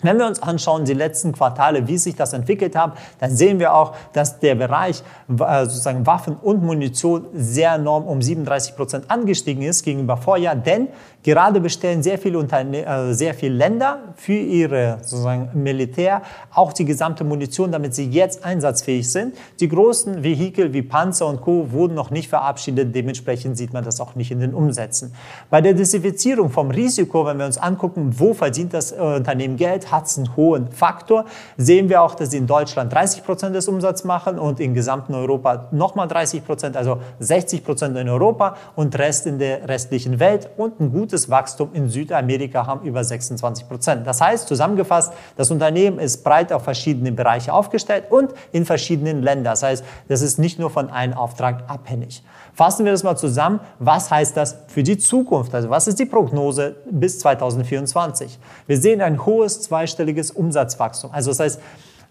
Wenn 0.02 0.18
wir 0.18 0.28
uns 0.28 0.42
anschauen, 0.42 0.86
die 0.86 0.94
letzten 0.94 1.34
Quartale, 1.34 1.86
wie 1.90 1.98
sich 1.98 2.16
das 2.16 2.32
entwickelt 2.32 2.74
hat, 2.74 2.94
dann 3.20 3.36
sehen 3.36 3.60
wir 3.60 3.74
auch, 3.74 3.94
dass 4.14 4.40
der 4.40 4.56
Bereich 4.56 5.04
äh, 5.28 5.66
sozusagen 5.66 6.06
Waffen 6.06 6.38
und 6.38 6.64
Munition 6.64 7.26
sehr 7.34 7.74
enorm 7.74 8.06
um 8.06 8.22
37 8.22 8.78
Prozent 8.78 9.12
angestiegen 9.12 9.62
ist 9.64 9.84
gegenüber 9.84 10.16
Vorjahr, 10.16 10.56
denn 10.56 10.88
gerade 11.22 11.60
bestellen 11.60 12.02
sehr 12.02 12.18
viele, 12.18 12.40
Unterne 12.40 12.86
äh, 12.86 13.14
sehr 13.14 13.34
viele 13.34 13.56
Länder 13.56 14.00
für 14.16 14.32
ihre 14.32 15.00
sozusagen 15.02 15.50
Militär 15.54 16.22
auch 16.54 16.72
die 16.72 16.86
gesamte 16.86 17.26
Munition, 17.26 17.74
damit 17.74 17.94
sie 17.94 18.10
jetzt 18.10 18.46
einsatzfähig 18.46 19.12
sind. 19.12 19.36
Die 19.60 19.68
großen 19.68 20.24
Vehikel 20.24 20.72
wie 20.72 20.82
Panzer 20.82 21.28
und 21.28 21.42
Co. 21.42 21.74
wurden 21.74 21.96
noch 21.96 22.10
nicht 22.10 22.30
verabschiedet, 22.30 22.96
dementsprechend 22.96 23.58
sieht 23.58 23.74
man 23.74 23.84
das 23.84 24.00
auch 24.00 24.16
nicht 24.16 24.32
in 24.32 24.40
den 24.40 24.54
Umsätzen. 24.54 25.14
Bei 25.50 25.60
der 25.60 25.74
Diversifizierung 25.74 26.50
vom 26.50 26.72
Risiko, 26.72 27.26
wenn 27.26 27.38
wir 27.38 27.46
uns 27.46 27.58
angucken, 27.58 28.14
wo 28.18 28.34
verdient 28.34 28.74
das 28.74 28.92
äh, 28.92 28.96
Unternehmen 28.96 29.58
Geld, 29.58 29.89
Selbst 29.90 30.18
hat 30.18 30.18
einen 30.18 30.36
hohen 30.36 30.72
Faktor. 30.72 31.26
Sehen 31.58 31.90
wir 31.90 32.02
auch, 32.02 32.16
dass 32.16 32.32
sie 32.32 32.38
in 32.38 32.48
Deutschland 32.48 32.94
30 32.94 33.24
Prozent 33.24 33.56
des 33.56 33.68
Umsatzes 33.68 34.04
machen 34.06 34.40
und 34.40 34.60
im 34.60 34.74
gesamten 34.74 35.14
Europa 35.14 35.68
nochmal 35.72 36.08
30 36.08 36.46
Prozent, 36.46 36.78
also 36.78 37.00
60 37.20 37.64
Prozent 37.64 37.98
in 37.98 38.10
Europa 38.10 38.56
und 38.76 38.98
Rest 38.98 39.26
in 39.26 39.40
der 39.40 39.68
restlichen 39.68 40.20
Welt 40.20 40.50
und 40.58 40.80
ein 40.80 40.92
gutes 40.92 41.30
Wachstum 41.30 41.70
in 41.74 41.90
Südamerika 41.90 42.66
haben 42.66 42.86
über 42.86 43.04
26 43.04 43.68
Prozent. 43.68 44.08
Das 44.08 44.22
heißt, 44.22 44.48
zusammengefasst, 44.48 45.14
das 45.36 45.52
Unternehmen 45.52 46.00
ist 46.00 46.24
breit 46.24 46.52
auf 46.54 46.64
verschiedene 46.64 47.12
Bereiche 47.12 47.54
aufgestellt 47.54 48.06
und 48.10 48.34
in 48.52 48.66
verschiedenen 48.66 49.22
Ländern. 49.22 49.40
Das 49.50 49.64
heißt, 49.64 49.84
das 50.08 50.22
ist 50.22 50.38
nicht 50.38 50.60
nur 50.60 50.70
von 50.70 50.90
einem 50.90 51.14
Auftrag 51.14 51.64
abhängig. 51.68 52.24
Fassen 52.60 52.84
wir 52.84 52.92
das 52.92 53.04
mal 53.04 53.16
zusammen. 53.16 53.62
Was 53.80 54.12
heißt 54.12 54.36
das 54.36 54.58
für 54.68 54.84
die 54.84 54.98
Zukunft? 54.98 55.56
Also 55.56 55.70
was 55.70 55.88
ist 55.88 55.98
die 55.98 56.04
Prognose 56.06 56.76
bis 56.92 57.18
2024? 57.20 58.38
Wir 58.68 58.78
sehen 58.78 59.00
ein 59.00 59.26
hohes 59.26 59.62
zweistelliges 59.62 60.30
Umsatzwachstum. 60.32 61.10
Also 61.14 61.32
das 61.32 61.40
heißt, 61.40 61.62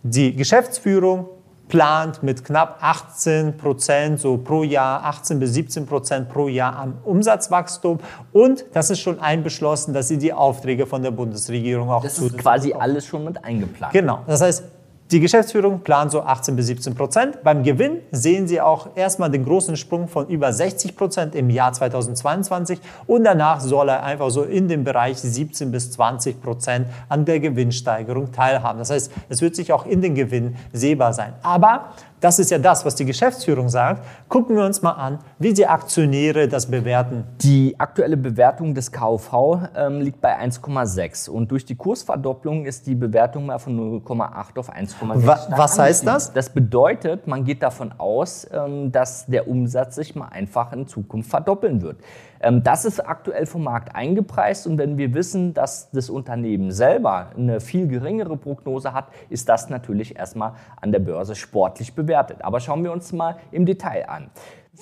die 0.04 0.34
Geschäftsführung 0.34 1.26
plant 1.68 2.22
mit 2.22 2.46
knapp 2.46 2.78
18 2.80 3.58
Prozent 3.58 4.20
so 4.20 4.38
pro 4.38 4.62
Jahr, 4.64 5.04
18 5.04 5.38
bis 5.38 5.52
17 5.52 5.84
Prozent 5.84 6.30
pro 6.30 6.48
Jahr 6.48 6.76
am 6.76 6.96
Umsatzwachstum. 7.04 7.98
Und 8.32 8.64
das 8.72 8.88
ist 8.88 9.00
schon 9.00 9.20
einbeschlossen, 9.20 9.92
dass 9.92 10.08
sie 10.08 10.16
die 10.16 10.32
Aufträge 10.32 10.86
von 10.86 11.02
der 11.02 11.10
Bundesregierung 11.10 11.90
auch 11.90 12.02
Das 12.02 12.18
ist 12.18 12.38
quasi 12.38 12.72
alles 12.72 13.04
schon 13.04 13.22
mit 13.22 13.44
eingeplant. 13.44 13.92
Genau. 13.92 14.20
Das 14.26 14.40
heißt, 14.40 14.64
die 15.10 15.20
Geschäftsführung 15.20 15.80
plant 15.80 16.12
so 16.12 16.22
18 16.22 16.54
bis 16.54 16.66
17 16.66 16.94
Prozent. 16.94 17.42
Beim 17.42 17.62
Gewinn 17.62 18.00
sehen 18.10 18.46
Sie 18.46 18.60
auch 18.60 18.90
erstmal 18.94 19.30
den 19.30 19.44
großen 19.44 19.76
Sprung 19.76 20.06
von 20.06 20.28
über 20.28 20.52
60 20.52 20.96
Prozent 20.96 21.34
im 21.34 21.48
Jahr 21.48 21.72
2022 21.72 22.78
und 23.06 23.24
danach 23.24 23.60
soll 23.60 23.88
er 23.88 24.02
einfach 24.02 24.30
so 24.30 24.42
in 24.42 24.68
dem 24.68 24.84
Bereich 24.84 25.16
17 25.18 25.70
bis 25.70 25.92
20 25.92 26.42
Prozent 26.42 26.88
an 27.08 27.24
der 27.24 27.40
Gewinnsteigerung 27.40 28.32
teilhaben. 28.32 28.78
Das 28.78 28.90
heißt, 28.90 29.10
es 29.30 29.40
wird 29.40 29.56
sich 29.56 29.72
auch 29.72 29.86
in 29.86 30.02
den 30.02 30.14
Gewinn 30.14 30.56
sehbar 30.74 31.14
sein. 31.14 31.32
Aber 31.42 31.94
das 32.20 32.38
ist 32.38 32.50
ja 32.50 32.58
das, 32.58 32.84
was 32.84 32.94
die 32.94 33.04
Geschäftsführung 33.04 33.68
sagt. 33.68 34.04
Gucken 34.28 34.56
wir 34.56 34.64
uns 34.64 34.82
mal 34.82 34.92
an, 34.92 35.18
wie 35.38 35.52
die 35.52 35.66
Aktionäre 35.66 36.48
das 36.48 36.66
bewerten. 36.66 37.24
Die 37.40 37.74
aktuelle 37.78 38.16
Bewertung 38.16 38.74
des 38.74 38.90
KV 38.90 39.68
ähm, 39.76 40.00
liegt 40.00 40.20
bei 40.20 40.38
1,6 40.38 41.30
und 41.30 41.50
durch 41.50 41.64
die 41.64 41.76
Kursverdopplung 41.76 42.66
ist 42.66 42.86
die 42.86 42.94
Bewertung 42.94 43.46
mal 43.46 43.58
von 43.58 44.02
0,8 44.02 44.58
auf 44.58 44.72
1,6. 44.72 45.26
Wa 45.26 45.38
was 45.56 45.78
heißt 45.78 46.06
das? 46.06 46.32
Das 46.32 46.50
bedeutet, 46.50 47.26
man 47.26 47.44
geht 47.44 47.62
davon 47.62 47.92
aus, 47.98 48.46
ähm, 48.52 48.90
dass 48.92 49.26
der 49.26 49.48
Umsatz 49.48 49.96
sich 49.96 50.14
mal 50.14 50.28
einfach 50.28 50.72
in 50.72 50.86
Zukunft 50.86 51.30
verdoppeln 51.30 51.82
wird. 51.82 51.98
Ähm, 52.40 52.62
das 52.62 52.84
ist 52.84 53.00
aktuell 53.00 53.46
vom 53.46 53.64
Markt 53.64 53.94
eingepreist 53.94 54.66
und 54.66 54.78
wenn 54.78 54.98
wir 54.98 55.14
wissen, 55.14 55.54
dass 55.54 55.90
das 55.90 56.10
Unternehmen 56.10 56.70
selber 56.70 57.30
eine 57.36 57.60
viel 57.60 57.88
geringere 57.88 58.36
Prognose 58.36 58.92
hat, 58.92 59.08
ist 59.28 59.48
das 59.48 59.70
natürlich 59.70 60.16
erstmal 60.16 60.52
an 60.80 60.92
der 60.92 61.00
Börse 61.00 61.34
sportlich 61.34 61.94
bewertet. 61.94 62.38
Aber 62.42 62.60
schauen 62.60 62.84
wir 62.84 62.92
uns 62.92 63.12
mal 63.12 63.36
im 63.50 63.66
Detail 63.66 64.08
an. 64.08 64.30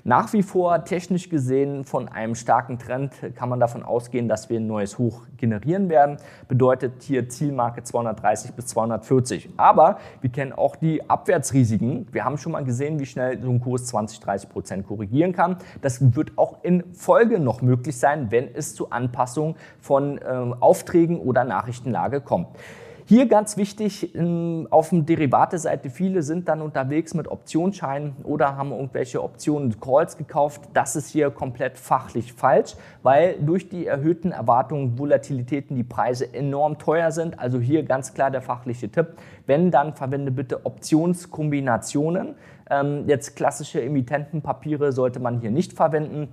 Nach 0.04 0.32
wie 0.32 0.42
vor 0.42 0.84
technisch 0.84 1.28
gesehen 1.28 1.84
von 1.84 2.08
einem 2.08 2.34
starken 2.34 2.80
Trend 2.80 3.12
kann 3.36 3.48
man 3.48 3.60
davon 3.60 3.84
ausgehen, 3.84 4.26
dass 4.26 4.50
wir 4.50 4.58
ein 4.58 4.66
neues 4.66 4.98
Hoch 4.98 5.20
generieren 5.36 5.88
werden. 5.88 6.16
Bedeutet 6.48 7.04
hier 7.04 7.28
Zielmarke 7.28 7.84
230 7.84 8.54
bis 8.54 8.66
240. 8.66 9.50
Aber 9.56 9.98
wir 10.20 10.30
kennen 10.30 10.52
auch 10.52 10.74
die 10.74 11.08
Abwärtsrisiken. 11.08 12.08
Wir 12.10 12.24
haben 12.24 12.36
schon 12.36 12.50
mal 12.50 12.64
gesehen, 12.64 12.98
wie 12.98 13.06
schnell 13.06 13.40
so 13.40 13.48
ein 13.48 13.60
Kurs 13.60 13.86
20, 13.86 14.18
30 14.18 14.48
Prozent 14.48 14.86
korrigieren 14.88 15.32
kann. 15.32 15.58
Das 15.82 16.16
wird 16.16 16.36
auch 16.36 16.64
in 16.64 16.82
Folge 16.94 17.38
noch 17.38 17.62
möglich 17.62 17.96
sein, 17.96 18.32
wenn 18.32 18.52
es 18.52 18.74
zu 18.74 18.90
Anpassungen 18.90 19.54
von 19.80 20.18
äh, 20.18 20.24
Aufträgen 20.58 21.20
oder 21.20 21.44
Nachrichtenlage 21.44 22.20
kommt. 22.20 22.48
Hier 23.04 23.26
ganz 23.26 23.56
wichtig, 23.56 24.14
ähm, 24.14 24.68
auf 24.70 24.90
der 24.90 25.00
Derivate-Seite, 25.00 25.90
viele 25.90 26.22
sind 26.22 26.48
dann 26.48 26.62
unterwegs 26.62 27.14
mit 27.14 27.26
Optionsscheinen 27.26 28.14
oder 28.22 28.56
haben 28.56 28.70
irgendwelche 28.70 29.22
Optionen 29.22 29.80
Calls 29.80 30.16
gekauft. 30.16 30.62
Das 30.72 30.94
ist 30.94 31.08
hier 31.08 31.30
komplett 31.30 31.78
fachlich 31.78 32.32
falsch, 32.32 32.76
weil 33.02 33.34
durch 33.40 33.68
die 33.68 33.86
erhöhten 33.86 34.30
Erwartungen, 34.30 34.98
Volatilitäten 34.98 35.74
die 35.74 35.82
Preise 35.82 36.32
enorm 36.32 36.78
teuer 36.78 37.10
sind. 37.10 37.40
Also 37.40 37.58
hier 37.58 37.82
ganz 37.82 38.14
klar 38.14 38.30
der 38.30 38.40
fachliche 38.42 38.88
Tipp. 38.88 39.08
Wenn, 39.46 39.72
dann 39.72 39.94
verwende 39.94 40.30
bitte 40.30 40.64
Optionskombinationen. 40.64 42.36
Ähm, 42.70 43.04
jetzt 43.08 43.34
klassische 43.34 43.82
Emittentenpapiere 43.82 44.92
sollte 44.92 45.18
man 45.18 45.40
hier 45.40 45.50
nicht 45.50 45.72
verwenden 45.72 46.28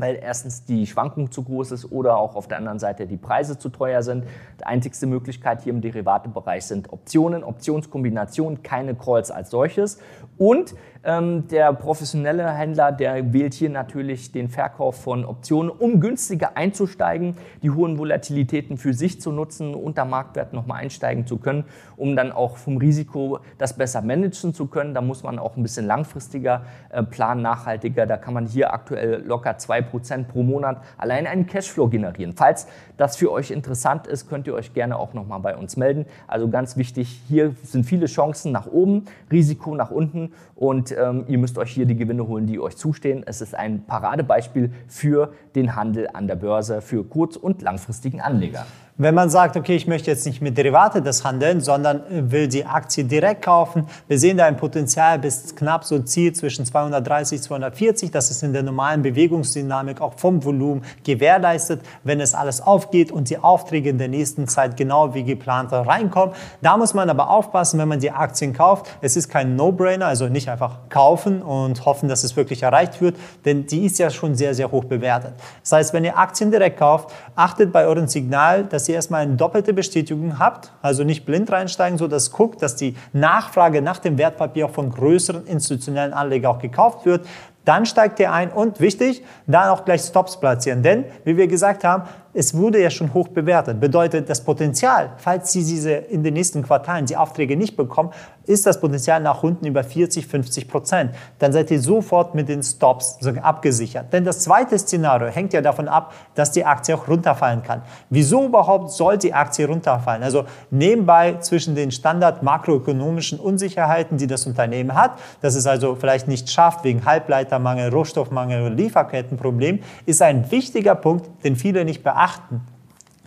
weil 0.00 0.16
erstens 0.16 0.64
die 0.64 0.86
Schwankung 0.86 1.30
zu 1.30 1.42
groß 1.42 1.72
ist 1.72 1.92
oder 1.92 2.16
auch 2.16 2.34
auf 2.34 2.48
der 2.48 2.58
anderen 2.58 2.78
Seite 2.78 3.06
die 3.06 3.16
Preise 3.16 3.58
zu 3.58 3.68
teuer 3.68 4.02
sind. 4.02 4.24
Die 4.58 4.64
einzigste 4.64 5.06
Möglichkeit 5.06 5.62
hier 5.62 5.72
im 5.72 5.80
Derivatebereich 5.80 6.64
sind 6.64 6.92
Optionen, 6.92 7.44
Optionskombinationen, 7.44 8.62
keine 8.62 8.94
Calls 8.94 9.30
als 9.30 9.50
solches. 9.50 9.98
Und 10.38 10.74
der 11.02 11.72
professionelle 11.72 12.50
Händler, 12.50 12.92
der 12.92 13.32
wählt 13.32 13.54
hier 13.54 13.70
natürlich 13.70 14.32
den 14.32 14.50
Verkauf 14.50 14.96
von 15.02 15.24
Optionen, 15.24 15.70
um 15.70 15.98
günstiger 15.98 16.58
einzusteigen, 16.58 17.36
die 17.62 17.70
hohen 17.70 17.96
Volatilitäten 17.96 18.76
für 18.76 18.92
sich 18.92 19.18
zu 19.18 19.32
nutzen, 19.32 19.74
unter 19.74 20.04
Marktwert 20.04 20.52
nochmal 20.52 20.82
einsteigen 20.82 21.26
zu 21.26 21.38
können, 21.38 21.64
um 21.96 22.16
dann 22.16 22.32
auch 22.32 22.58
vom 22.58 22.76
Risiko 22.76 23.38
das 23.56 23.78
besser 23.78 24.02
managen 24.02 24.52
zu 24.52 24.66
können. 24.66 24.92
Da 24.92 25.00
muss 25.00 25.22
man 25.22 25.38
auch 25.38 25.56
ein 25.56 25.62
bisschen 25.62 25.86
langfristiger 25.86 26.64
äh, 26.90 27.02
planen, 27.02 27.40
nachhaltiger. 27.40 28.04
Da 28.04 28.18
kann 28.18 28.34
man 28.34 28.44
hier 28.46 28.74
aktuell 28.74 29.22
locker 29.24 29.52
2% 29.52 30.24
pro 30.24 30.42
Monat 30.42 30.82
allein 30.98 31.26
einen 31.26 31.46
Cashflow 31.46 31.88
generieren. 31.88 32.34
Falls 32.36 32.66
das 32.98 33.16
für 33.16 33.32
euch 33.32 33.50
interessant 33.50 34.06
ist, 34.06 34.28
könnt 34.28 34.46
ihr 34.46 34.52
euch 34.52 34.74
gerne 34.74 34.98
auch 34.98 35.14
nochmal 35.14 35.40
bei 35.40 35.56
uns 35.56 35.78
melden. 35.78 36.04
Also 36.26 36.48
ganz 36.48 36.76
wichtig, 36.76 37.22
hier 37.26 37.54
sind 37.62 37.84
viele 37.84 38.04
Chancen 38.04 38.52
nach 38.52 38.66
oben, 38.66 39.06
Risiko 39.32 39.74
nach 39.74 39.90
unten 39.90 40.34
und 40.54 40.89
ähm, 40.92 41.24
ihr 41.28 41.38
müsst 41.38 41.58
euch 41.58 41.72
hier 41.72 41.86
die 41.86 41.96
Gewinne 41.96 42.26
holen, 42.26 42.46
die 42.46 42.60
euch 42.60 42.76
zustehen. 42.76 43.22
Es 43.26 43.40
ist 43.40 43.54
ein 43.54 43.84
Paradebeispiel 43.86 44.72
für 44.88 45.32
den 45.54 45.76
Handel 45.76 46.08
an 46.12 46.26
der 46.26 46.36
Börse 46.36 46.80
für 46.80 47.04
kurz- 47.04 47.36
und 47.36 47.62
langfristigen 47.62 48.20
Anleger. 48.20 48.66
Wenn 49.02 49.14
man 49.14 49.30
sagt, 49.30 49.56
okay, 49.56 49.76
ich 49.76 49.86
möchte 49.86 50.10
jetzt 50.10 50.26
nicht 50.26 50.42
mit 50.42 50.58
Derivate 50.58 51.00
das 51.00 51.24
handeln, 51.24 51.62
sondern 51.62 52.02
will 52.30 52.48
die 52.48 52.66
Aktie 52.66 53.02
direkt 53.02 53.40
kaufen, 53.40 53.86
wir 54.08 54.18
sehen 54.18 54.36
da 54.36 54.44
ein 54.44 54.58
Potenzial 54.58 55.18
bis 55.18 55.56
knapp 55.56 55.84
so 55.84 56.00
Ziel 56.00 56.34
zwischen 56.34 56.66
230, 56.66 57.40
240. 57.40 58.10
Das 58.10 58.30
ist 58.30 58.42
in 58.42 58.52
der 58.52 58.62
normalen 58.62 59.00
Bewegungsdynamik 59.00 60.02
auch 60.02 60.18
vom 60.18 60.44
Volumen 60.44 60.84
gewährleistet, 61.02 61.80
wenn 62.04 62.20
es 62.20 62.34
alles 62.34 62.60
aufgeht 62.60 63.10
und 63.10 63.30
die 63.30 63.38
Aufträge 63.38 63.88
in 63.88 63.96
der 63.96 64.08
nächsten 64.08 64.46
Zeit 64.46 64.76
genau 64.76 65.14
wie 65.14 65.24
geplant 65.24 65.72
reinkommen. 65.72 66.34
Da 66.60 66.76
muss 66.76 66.92
man 66.92 67.08
aber 67.08 67.30
aufpassen, 67.30 67.80
wenn 67.80 67.88
man 67.88 68.00
die 68.00 68.10
Aktien 68.10 68.52
kauft. 68.52 68.84
Es 69.00 69.16
ist 69.16 69.30
kein 69.30 69.56
No-Brainer, 69.56 70.08
also 70.08 70.28
nicht 70.28 70.50
einfach 70.50 70.76
kaufen 70.90 71.40
und 71.40 71.86
hoffen, 71.86 72.10
dass 72.10 72.22
es 72.22 72.36
wirklich 72.36 72.64
erreicht 72.64 73.00
wird, 73.00 73.16
denn 73.46 73.64
die 73.64 73.86
ist 73.86 73.98
ja 73.98 74.10
schon 74.10 74.34
sehr, 74.34 74.54
sehr 74.54 74.70
hoch 74.70 74.84
bewertet. 74.84 75.32
Das 75.62 75.72
heißt, 75.72 75.94
wenn 75.94 76.04
ihr 76.04 76.18
Aktien 76.18 76.50
direkt 76.50 76.78
kauft, 76.78 77.14
achtet 77.34 77.72
bei 77.72 77.86
euren 77.86 78.06
Signal, 78.06 78.64
dass 78.64 78.89
erstmal 78.92 79.22
eine 79.22 79.36
doppelte 79.36 79.72
Bestätigung 79.72 80.38
habt, 80.38 80.72
also 80.82 81.04
nicht 81.04 81.24
blind 81.24 81.50
reinsteigen, 81.50 81.98
so 81.98 82.08
dass 82.08 82.30
guckt, 82.30 82.62
dass 82.62 82.76
die 82.76 82.96
Nachfrage 83.12 83.82
nach 83.82 83.98
dem 83.98 84.18
Wertpapier 84.18 84.66
auch 84.66 84.70
von 84.70 84.90
größeren 84.90 85.46
institutionellen 85.46 86.12
Anlegern 86.12 86.56
auch 86.56 86.60
gekauft 86.60 87.06
wird. 87.06 87.26
Dann 87.64 87.84
steigt 87.86 88.18
ihr 88.20 88.32
ein 88.32 88.50
und 88.50 88.80
wichtig, 88.80 89.22
dann 89.46 89.68
auch 89.68 89.84
gleich 89.84 90.00
Stops 90.00 90.40
platzieren. 90.40 90.82
Denn, 90.82 91.04
wie 91.24 91.36
wir 91.36 91.46
gesagt 91.46 91.84
haben, 91.84 92.04
es 92.32 92.54
wurde 92.54 92.80
ja 92.80 92.90
schon 92.90 93.12
hoch 93.12 93.28
bewertet. 93.28 93.80
Bedeutet, 93.80 94.30
das 94.30 94.44
Potenzial, 94.44 95.10
falls 95.16 95.52
Sie 95.52 95.64
diese 95.64 95.90
in 95.90 96.22
den 96.22 96.34
nächsten 96.34 96.62
Quartalen 96.62 97.06
die 97.06 97.16
Aufträge 97.16 97.56
nicht 97.56 97.76
bekommen, 97.76 98.10
ist 98.46 98.66
das 98.66 98.80
Potenzial 98.80 99.20
nach 99.20 99.42
unten 99.42 99.66
über 99.66 99.82
40, 99.82 100.26
50 100.26 100.68
Prozent. 100.68 101.14
Dann 101.38 101.52
seid 101.52 101.70
ihr 101.70 101.80
sofort 101.80 102.34
mit 102.34 102.48
den 102.48 102.62
Stops 102.62 103.18
abgesichert. 103.42 104.12
Denn 104.12 104.24
das 104.24 104.40
zweite 104.40 104.78
Szenario 104.78 105.28
hängt 105.28 105.52
ja 105.52 105.60
davon 105.60 105.88
ab, 105.88 106.14
dass 106.34 106.52
die 106.52 106.64
Aktie 106.64 106.94
auch 106.94 107.08
runterfallen 107.08 107.62
kann. 107.62 107.82
Wieso 108.10 108.46
überhaupt 108.46 108.90
soll 108.90 109.18
die 109.18 109.34
Aktie 109.34 109.66
runterfallen? 109.66 110.22
Also 110.22 110.44
nebenbei 110.70 111.34
zwischen 111.40 111.74
den 111.74 111.90
Standard 111.90 112.42
makroökonomischen 112.42 113.40
Unsicherheiten, 113.40 114.18
die 114.18 114.26
das 114.26 114.46
Unternehmen 114.46 114.94
hat, 114.94 115.12
dass 115.42 115.54
es 115.54 115.66
also 115.66 115.96
vielleicht 115.96 116.28
nicht 116.28 116.50
schafft 116.50 116.84
wegen 116.84 117.04
Halbleitermangel, 117.04 117.90
Rohstoffmangel 117.90 118.62
oder 118.62 118.74
Lieferkettenproblem, 118.74 119.80
ist 120.06 120.22
ein 120.22 120.50
wichtiger 120.50 120.94
Punkt, 120.94 121.28
den 121.44 121.56
viele 121.56 121.84
nicht 121.84 122.02
beachten. 122.02 122.19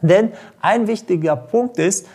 Denn 0.01 0.31
ein 0.61 0.87
wichtiger 0.87 1.35
Punkt 1.35 1.77
ist, 1.77 2.05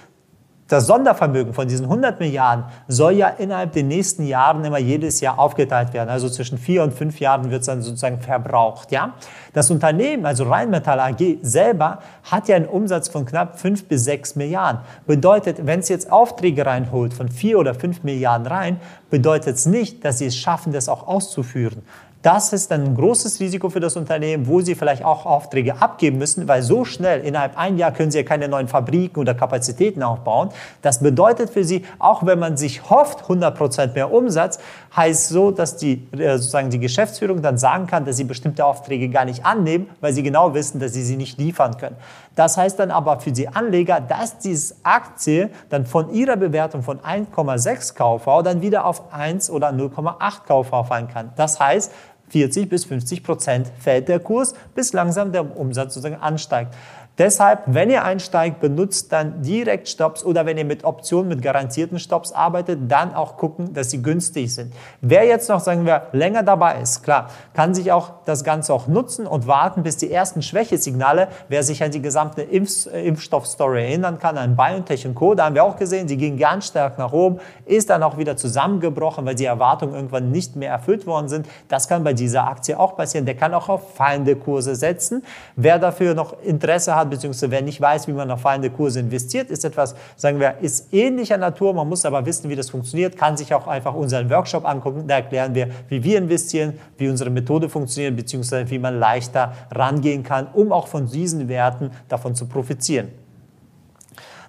das 0.69 0.87
Sondervermögen 0.87 1.55
von 1.55 1.67
diesen 1.67 1.87
100 1.87 2.21
Milliarden 2.21 2.67
soll 2.89 3.13
ja 3.13 3.29
innerhalb 3.29 3.73
der 3.73 3.85
nächsten 3.85 4.27
Jahren 4.27 4.63
immer 4.67 4.79
jedes 4.79 5.21
Jahr 5.21 5.39
aufgeteilt 5.39 5.95
werden. 5.95 6.11
Also 6.11 6.29
zwischen 6.29 6.59
vier 6.59 6.83
und 6.83 6.93
fünf 6.93 7.21
Jahren 7.21 7.51
wird 7.51 7.61
es 7.63 7.67
dann 7.67 7.81
sozusagen 7.81 8.21
verbraucht. 8.21 8.93
Ja? 8.93 9.15
Das 9.55 9.71
Unternehmen, 9.71 10.27
also 10.27 10.45
Rheinmetall 10.45 11.01
AG 11.01 11.39
selber, 11.41 12.01
hat 12.23 12.49
ja 12.49 12.57
einen 12.57 12.67
Umsatz 12.67 13.09
von 13.09 13.25
knapp 13.25 13.59
fünf 13.59 13.87
bis 13.89 14.05
sechs 14.05 14.37
Milliarden. 14.37 14.83
Bedeutet, 15.07 15.67
wenn 15.67 15.81
es 15.81 15.89
jetzt 15.89 16.13
Aufträge 16.13 16.67
reinholt 16.67 17.15
von 17.15 17.31
vier 17.31 17.59
oder 17.59 17.75
fünf 17.75 18.03
Milliarden 18.03 18.47
rein, 18.47 18.79
bedeutet 19.09 19.57
es 19.57 19.65
nicht, 19.65 20.05
dass 20.05 20.19
sie 20.19 20.27
es 20.27 20.37
schaffen, 20.37 20.75
das 20.75 20.91
auch 20.91 21.09
auszuführen. 21.09 21.83
Das 22.23 22.53
ist 22.53 22.73
ein 22.73 22.97
großes 22.97 23.39
Risiko 23.39 23.71
für 23.71 23.79
das 23.79 23.95
Unternehmen, 23.95 24.49
wo 24.49 24.61
sie 24.61 24.75
vielleicht 24.75 25.05
auch 25.05 25.25
Aufträge 25.25 25.81
abgeben 25.81 26.19
müssen, 26.19 26.49
weil 26.49 26.63
so 26.63 26.85
schnell, 26.85 27.21
innerhalb 27.21 27.57
ein 27.57 27.79
Jahr 27.79 27.93
können 27.93 28.11
sie 28.11 28.19
ja 28.19 28.25
keine 28.25 28.49
neuen 28.49 28.67
Fabriken 28.67 29.21
oder 29.21 29.35
Kapazitäten 29.35 30.03
aufbauen. 30.03 30.49
Das 30.83 30.99
bedeutet 30.99 31.51
für 31.51 31.63
sie, 31.63 31.85
auch 32.01 32.27
wenn 32.27 32.41
man 32.41 32.57
sich 32.57 32.91
hofft, 32.91 33.27
100% 33.27 33.95
mehr 33.95 34.13
Umsatz, 34.13 34.59
heißt 34.97 35.29
so, 35.29 35.53
dass 35.53 35.77
die, 35.77 36.09
äh, 36.13 36.39
sozusagen 36.39 36.71
die 36.71 36.81
Geschäftsführung 36.81 37.41
dann 37.41 37.57
sagen 37.57 37.87
kann, 37.87 38.05
dass 38.05 38.17
sie 38.17 38.25
bestimmte 38.25 38.65
Aufträge 38.65 39.09
gar 39.11 39.25
nicht 39.25 39.47
annehmen, 39.47 39.89
weil 40.01 40.13
sie 40.13 40.25
genau 40.25 40.55
wissen, 40.55 40.81
dass 40.81 40.95
sie 40.95 41.05
sie 41.05 41.17
nicht 41.17 41.39
liefern 41.39 41.77
können. 41.77 41.97
Das 42.35 42.57
heißt 42.57 42.79
dann 42.79 42.91
aber 42.91 43.21
für 43.21 43.33
die 43.33 43.49
Anleger, 43.49 44.01
dass 44.01 44.39
diese 44.39 44.75
Aktie 44.83 45.51
dann 45.71 45.87
von 45.87 46.13
ihrer 46.13 46.37
Bewertung 46.37 46.83
von 46.83 46.99
1,6 47.01 47.95
KV 47.95 48.43
dann 48.43 48.61
wieder 48.63 48.87
auf 48.87 49.13
1 49.13 49.51
oder 49.51 49.71
0,8 49.71 50.47
KV 50.47 50.85
fallen 50.85 51.09
kann. 51.09 51.33
Das 51.37 51.59
heißt, 51.61 51.93
40 52.31 52.69
bis 52.69 52.85
50 52.85 53.23
Prozent 53.23 53.71
fällt 53.79 54.09
der 54.09 54.21
Kurs, 54.21 54.55
bis 54.75 54.93
langsam 54.93 55.33
der 55.33 55.57
Umsatz 55.57 55.95
sozusagen 55.95 56.21
ansteigt. 56.21 56.75
Deshalb, 57.19 57.63
wenn 57.67 57.91
ihr 57.91 58.05
einsteigt, 58.05 58.61
benutzt 58.61 59.13
dann 59.13 59.43
direkt 59.43 59.89
Stops 59.89 60.25
oder 60.25 60.47
wenn 60.47 60.57
ihr 60.57 60.65
mit 60.65 60.85
Optionen, 60.85 61.29
mit 61.29 61.43
garantierten 61.43 61.99
Stops 61.99 62.31
arbeitet, 62.31 62.79
dann 62.89 63.13
auch 63.13 63.37
gucken, 63.37 63.75
dass 63.75 63.91
sie 63.91 64.01
günstig 64.03 64.55
sind. 64.55 64.73
Wer 65.01 65.25
jetzt 65.25 65.49
noch, 65.49 65.59
sagen 65.59 65.85
wir, 65.85 66.03
länger 66.13 66.45
dabei 66.45 66.81
ist, 66.81 67.03
klar, 67.03 67.29
kann 67.55 67.75
sich 67.75 67.91
auch 67.91 68.13
das 68.25 68.45
Ganze 68.45 68.73
auch 68.73 68.87
nutzen 68.87 69.27
und 69.27 69.49
warten, 69.49 69.83
bis 69.83 69.97
die 69.97 70.13
ersten 70.13 70.43
Schwächesignale, 70.43 71.27
wer 71.49 71.65
sich 71.65 71.83
an 71.83 71.91
die 71.91 72.01
gesamte 72.01 72.43
Impf 72.43 72.87
Impfstoffstory 72.87 73.83
erinnern 73.83 74.21
kann, 74.21 74.39
an 74.39 74.55
BioNTech 74.55 75.05
und 75.07 75.17
Co., 75.17 75.35
da 75.35 75.47
haben 75.47 75.57
wir 75.57 75.65
auch 75.65 75.77
gesehen, 75.77 76.07
sie 76.07 76.17
ging 76.17 76.39
ganz 76.39 76.69
stark 76.69 76.99
nach 76.99 77.13
oben, 77.13 77.41
ist 77.67 77.91
dann 77.91 78.05
auch 78.05 78.17
wieder 78.17 78.37
zusammengebrochen, 78.37 79.27
weil 79.27 79.35
die 79.35 79.47
Erwartungen 79.47 79.95
irgendwann 79.95 80.31
nicht 80.31 80.55
mehr 80.55 80.71
erfüllt 80.71 81.07
worden 81.07 81.29
sind. 81.29 81.49
Das 81.67 81.89
kann 81.89 82.05
bei 82.05 82.13
dieser 82.13 82.47
Aktie 82.47 82.79
auch 82.79 82.97
passieren. 82.97 83.27
Der 83.27 83.35
kann 83.35 83.55
auch 83.55 83.69
auf 83.69 83.95
fallende 83.95 84.37
Kurse 84.37 84.77
setzen. 84.77 85.25
Wer 85.57 85.81
dafür 85.81 86.15
noch 86.15 86.41
Interesse 86.43 86.95
hat, 86.95 87.08
beziehungsweise 87.09 87.51
wer 87.51 87.63
nicht 87.63 87.81
weiß, 87.81 88.09
wie 88.09 88.13
man 88.13 88.31
auf 88.31 88.41
fallende 88.41 88.71
Kurse 88.71 89.01
investiert, 89.01 89.51
ist 89.51 89.65
etwas, 89.65 89.95
sagen 90.17 90.41
wir, 90.41 90.59
ist 90.61 90.93
ähnlicher 90.93 91.37
Natur. 91.37 91.75
Man 91.75 91.89
muss 91.89 92.05
aber 92.05 92.25
wissen, 92.27 92.49
wie 92.49 92.57
das 92.57 92.71
funktioniert, 92.71 93.17
kann 93.17 93.37
sich 93.37 93.53
auch 93.55 93.67
einfach 93.67 93.95
unseren 93.95 94.31
Workshop 94.31 94.67
angucken. 94.67 95.05
Da 95.07 95.17
erklären 95.17 95.55
wir, 95.55 95.69
wie 95.89 96.03
wir 96.03 96.19
investieren, 96.19 96.75
wie 96.97 97.09
unsere 97.09 97.31
Methode 97.31 97.69
funktioniert, 97.69 98.17
beziehungsweise 98.17 98.71
wie 98.71 98.79
man 98.79 98.99
leichter 98.99 99.53
rangehen 99.71 100.23
kann, 100.23 100.49
um 100.53 100.73
auch 100.73 100.89
von 100.89 101.07
diesen 101.07 101.49
Werten 101.49 101.91
davon 102.09 102.35
zu 102.35 102.47
profitieren. 102.47 103.09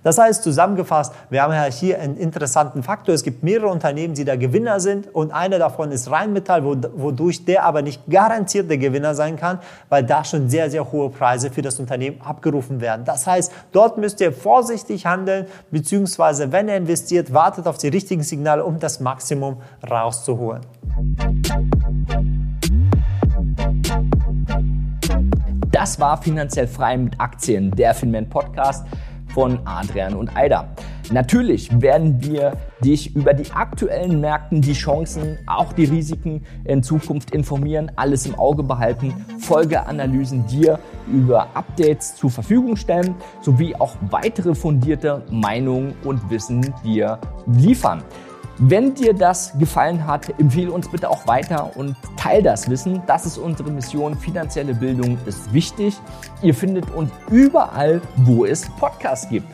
Das 0.04 0.18
heißt, 0.18 0.44
zusammengefasst, 0.44 1.14
wir 1.30 1.42
haben 1.42 1.54
ja 1.54 1.66
hier 1.66 2.00
einen 2.00 2.18
interessanten 2.18 2.84
Faktor. 2.84 3.14
Es 3.14 3.24
gibt 3.24 3.44
mehrere 3.44 3.68
Unternehmen, 3.68 4.14
die 4.14 4.26
da 4.26 4.36
Gewinner 4.36 4.80
sind 4.80 5.14
und 5.14 5.32
einer 5.32 5.60
davon 5.60 5.92
ist 5.92 6.10
Rheinmetall, 6.10 6.64
wodurch 6.64 7.46
der 7.46 7.66
aber 7.66 7.82
nicht 7.82 8.02
garantiert 8.10 8.70
der 8.70 8.78
Gewinner 8.78 9.16
sein 9.16 9.36
kann, 9.36 9.60
weil 9.90 10.04
da 10.04 10.24
schon 10.24 10.50
sehr, 10.50 10.70
sehr 10.70 10.92
hohe 10.92 11.10
Preise 11.10 11.50
für 11.50 11.62
das 11.62 11.80
Unternehmen 11.80 12.22
abgerufen 12.22 12.82
werden. 12.82 13.04
Das 13.06 13.28
heißt, 13.28 13.52
dort 13.72 13.98
müsst 13.98 14.22
ihr 14.22 14.32
vorsichtig 14.32 15.06
handeln, 15.06 15.48
beziehungsweise 15.72 16.52
wenn 16.52 16.70
ihr 16.70 16.78
investiert, 16.78 17.34
wartet 17.34 17.68
auf 17.68 17.78
die 17.78 17.90
richtigen 17.90 18.24
Signale, 18.24 18.64
um 18.64 18.80
das 18.80 19.00
Maximum 19.00 19.58
rauszuholen. 19.90 20.62
Das 25.72 26.00
war 26.00 26.22
finanziell 26.22 26.68
frei 26.68 26.98
mit 26.98 27.20
Aktien, 27.20 27.72
der 27.72 27.94
Finman 27.94 28.28
Podcast 28.28 28.86
von 29.34 29.60
Adrian 29.66 30.16
und 30.16 30.36
Aida. 30.36 30.70
Natürlich 31.12 31.82
werden 31.82 32.22
wir 32.22 32.54
dich 32.84 33.16
über 33.16 33.34
die 33.34 33.52
aktuellen 33.52 34.22
Märkten, 34.22 34.62
die 34.62 34.74
Chancen, 34.74 35.40
auch 35.48 35.74
die 35.74 35.86
Risiken 35.86 36.44
in 36.66 36.84
Zukunft 36.84 37.32
informieren, 37.32 37.92
alles 37.96 38.28
im 38.28 38.36
Auge 38.36 38.62
behalten, 38.62 39.14
Folgeanalysen 39.40 40.46
dir 40.46 40.78
über 41.12 41.48
Updates 41.56 42.16
zur 42.16 42.30
Verfügung 42.30 42.76
stellen, 42.76 43.16
sowie 43.42 43.76
auch 43.76 43.96
weitere 44.12 44.54
fundierte 44.54 45.24
Meinungen 45.32 45.96
und 46.04 46.30
Wissen 46.30 46.74
dir 46.84 47.18
liefern. 47.48 48.04
Wenn 48.62 48.94
dir 48.94 49.14
das 49.14 49.58
gefallen 49.58 50.06
hat, 50.06 50.38
empfehle 50.38 50.74
uns 50.74 50.92
bitte 50.92 51.10
auch 51.10 51.26
weiter 51.26 51.78
und 51.78 51.96
teil 52.18 52.44
das 52.44 52.70
Wissen. 52.70 53.02
Das 53.08 53.26
ist 53.26 53.38
unsere 53.38 53.72
Mission. 53.72 54.18
Finanzielle 54.18 54.74
Bildung 54.74 55.18
ist 55.26 55.54
wichtig. 55.54 55.98
Ihr 56.42 56.54
findet 56.54 56.92
uns 56.92 57.10
überall, 57.32 58.02
wo 58.18 58.44
es 58.44 58.70
Podcasts 58.72 59.30
gibt. 59.30 59.48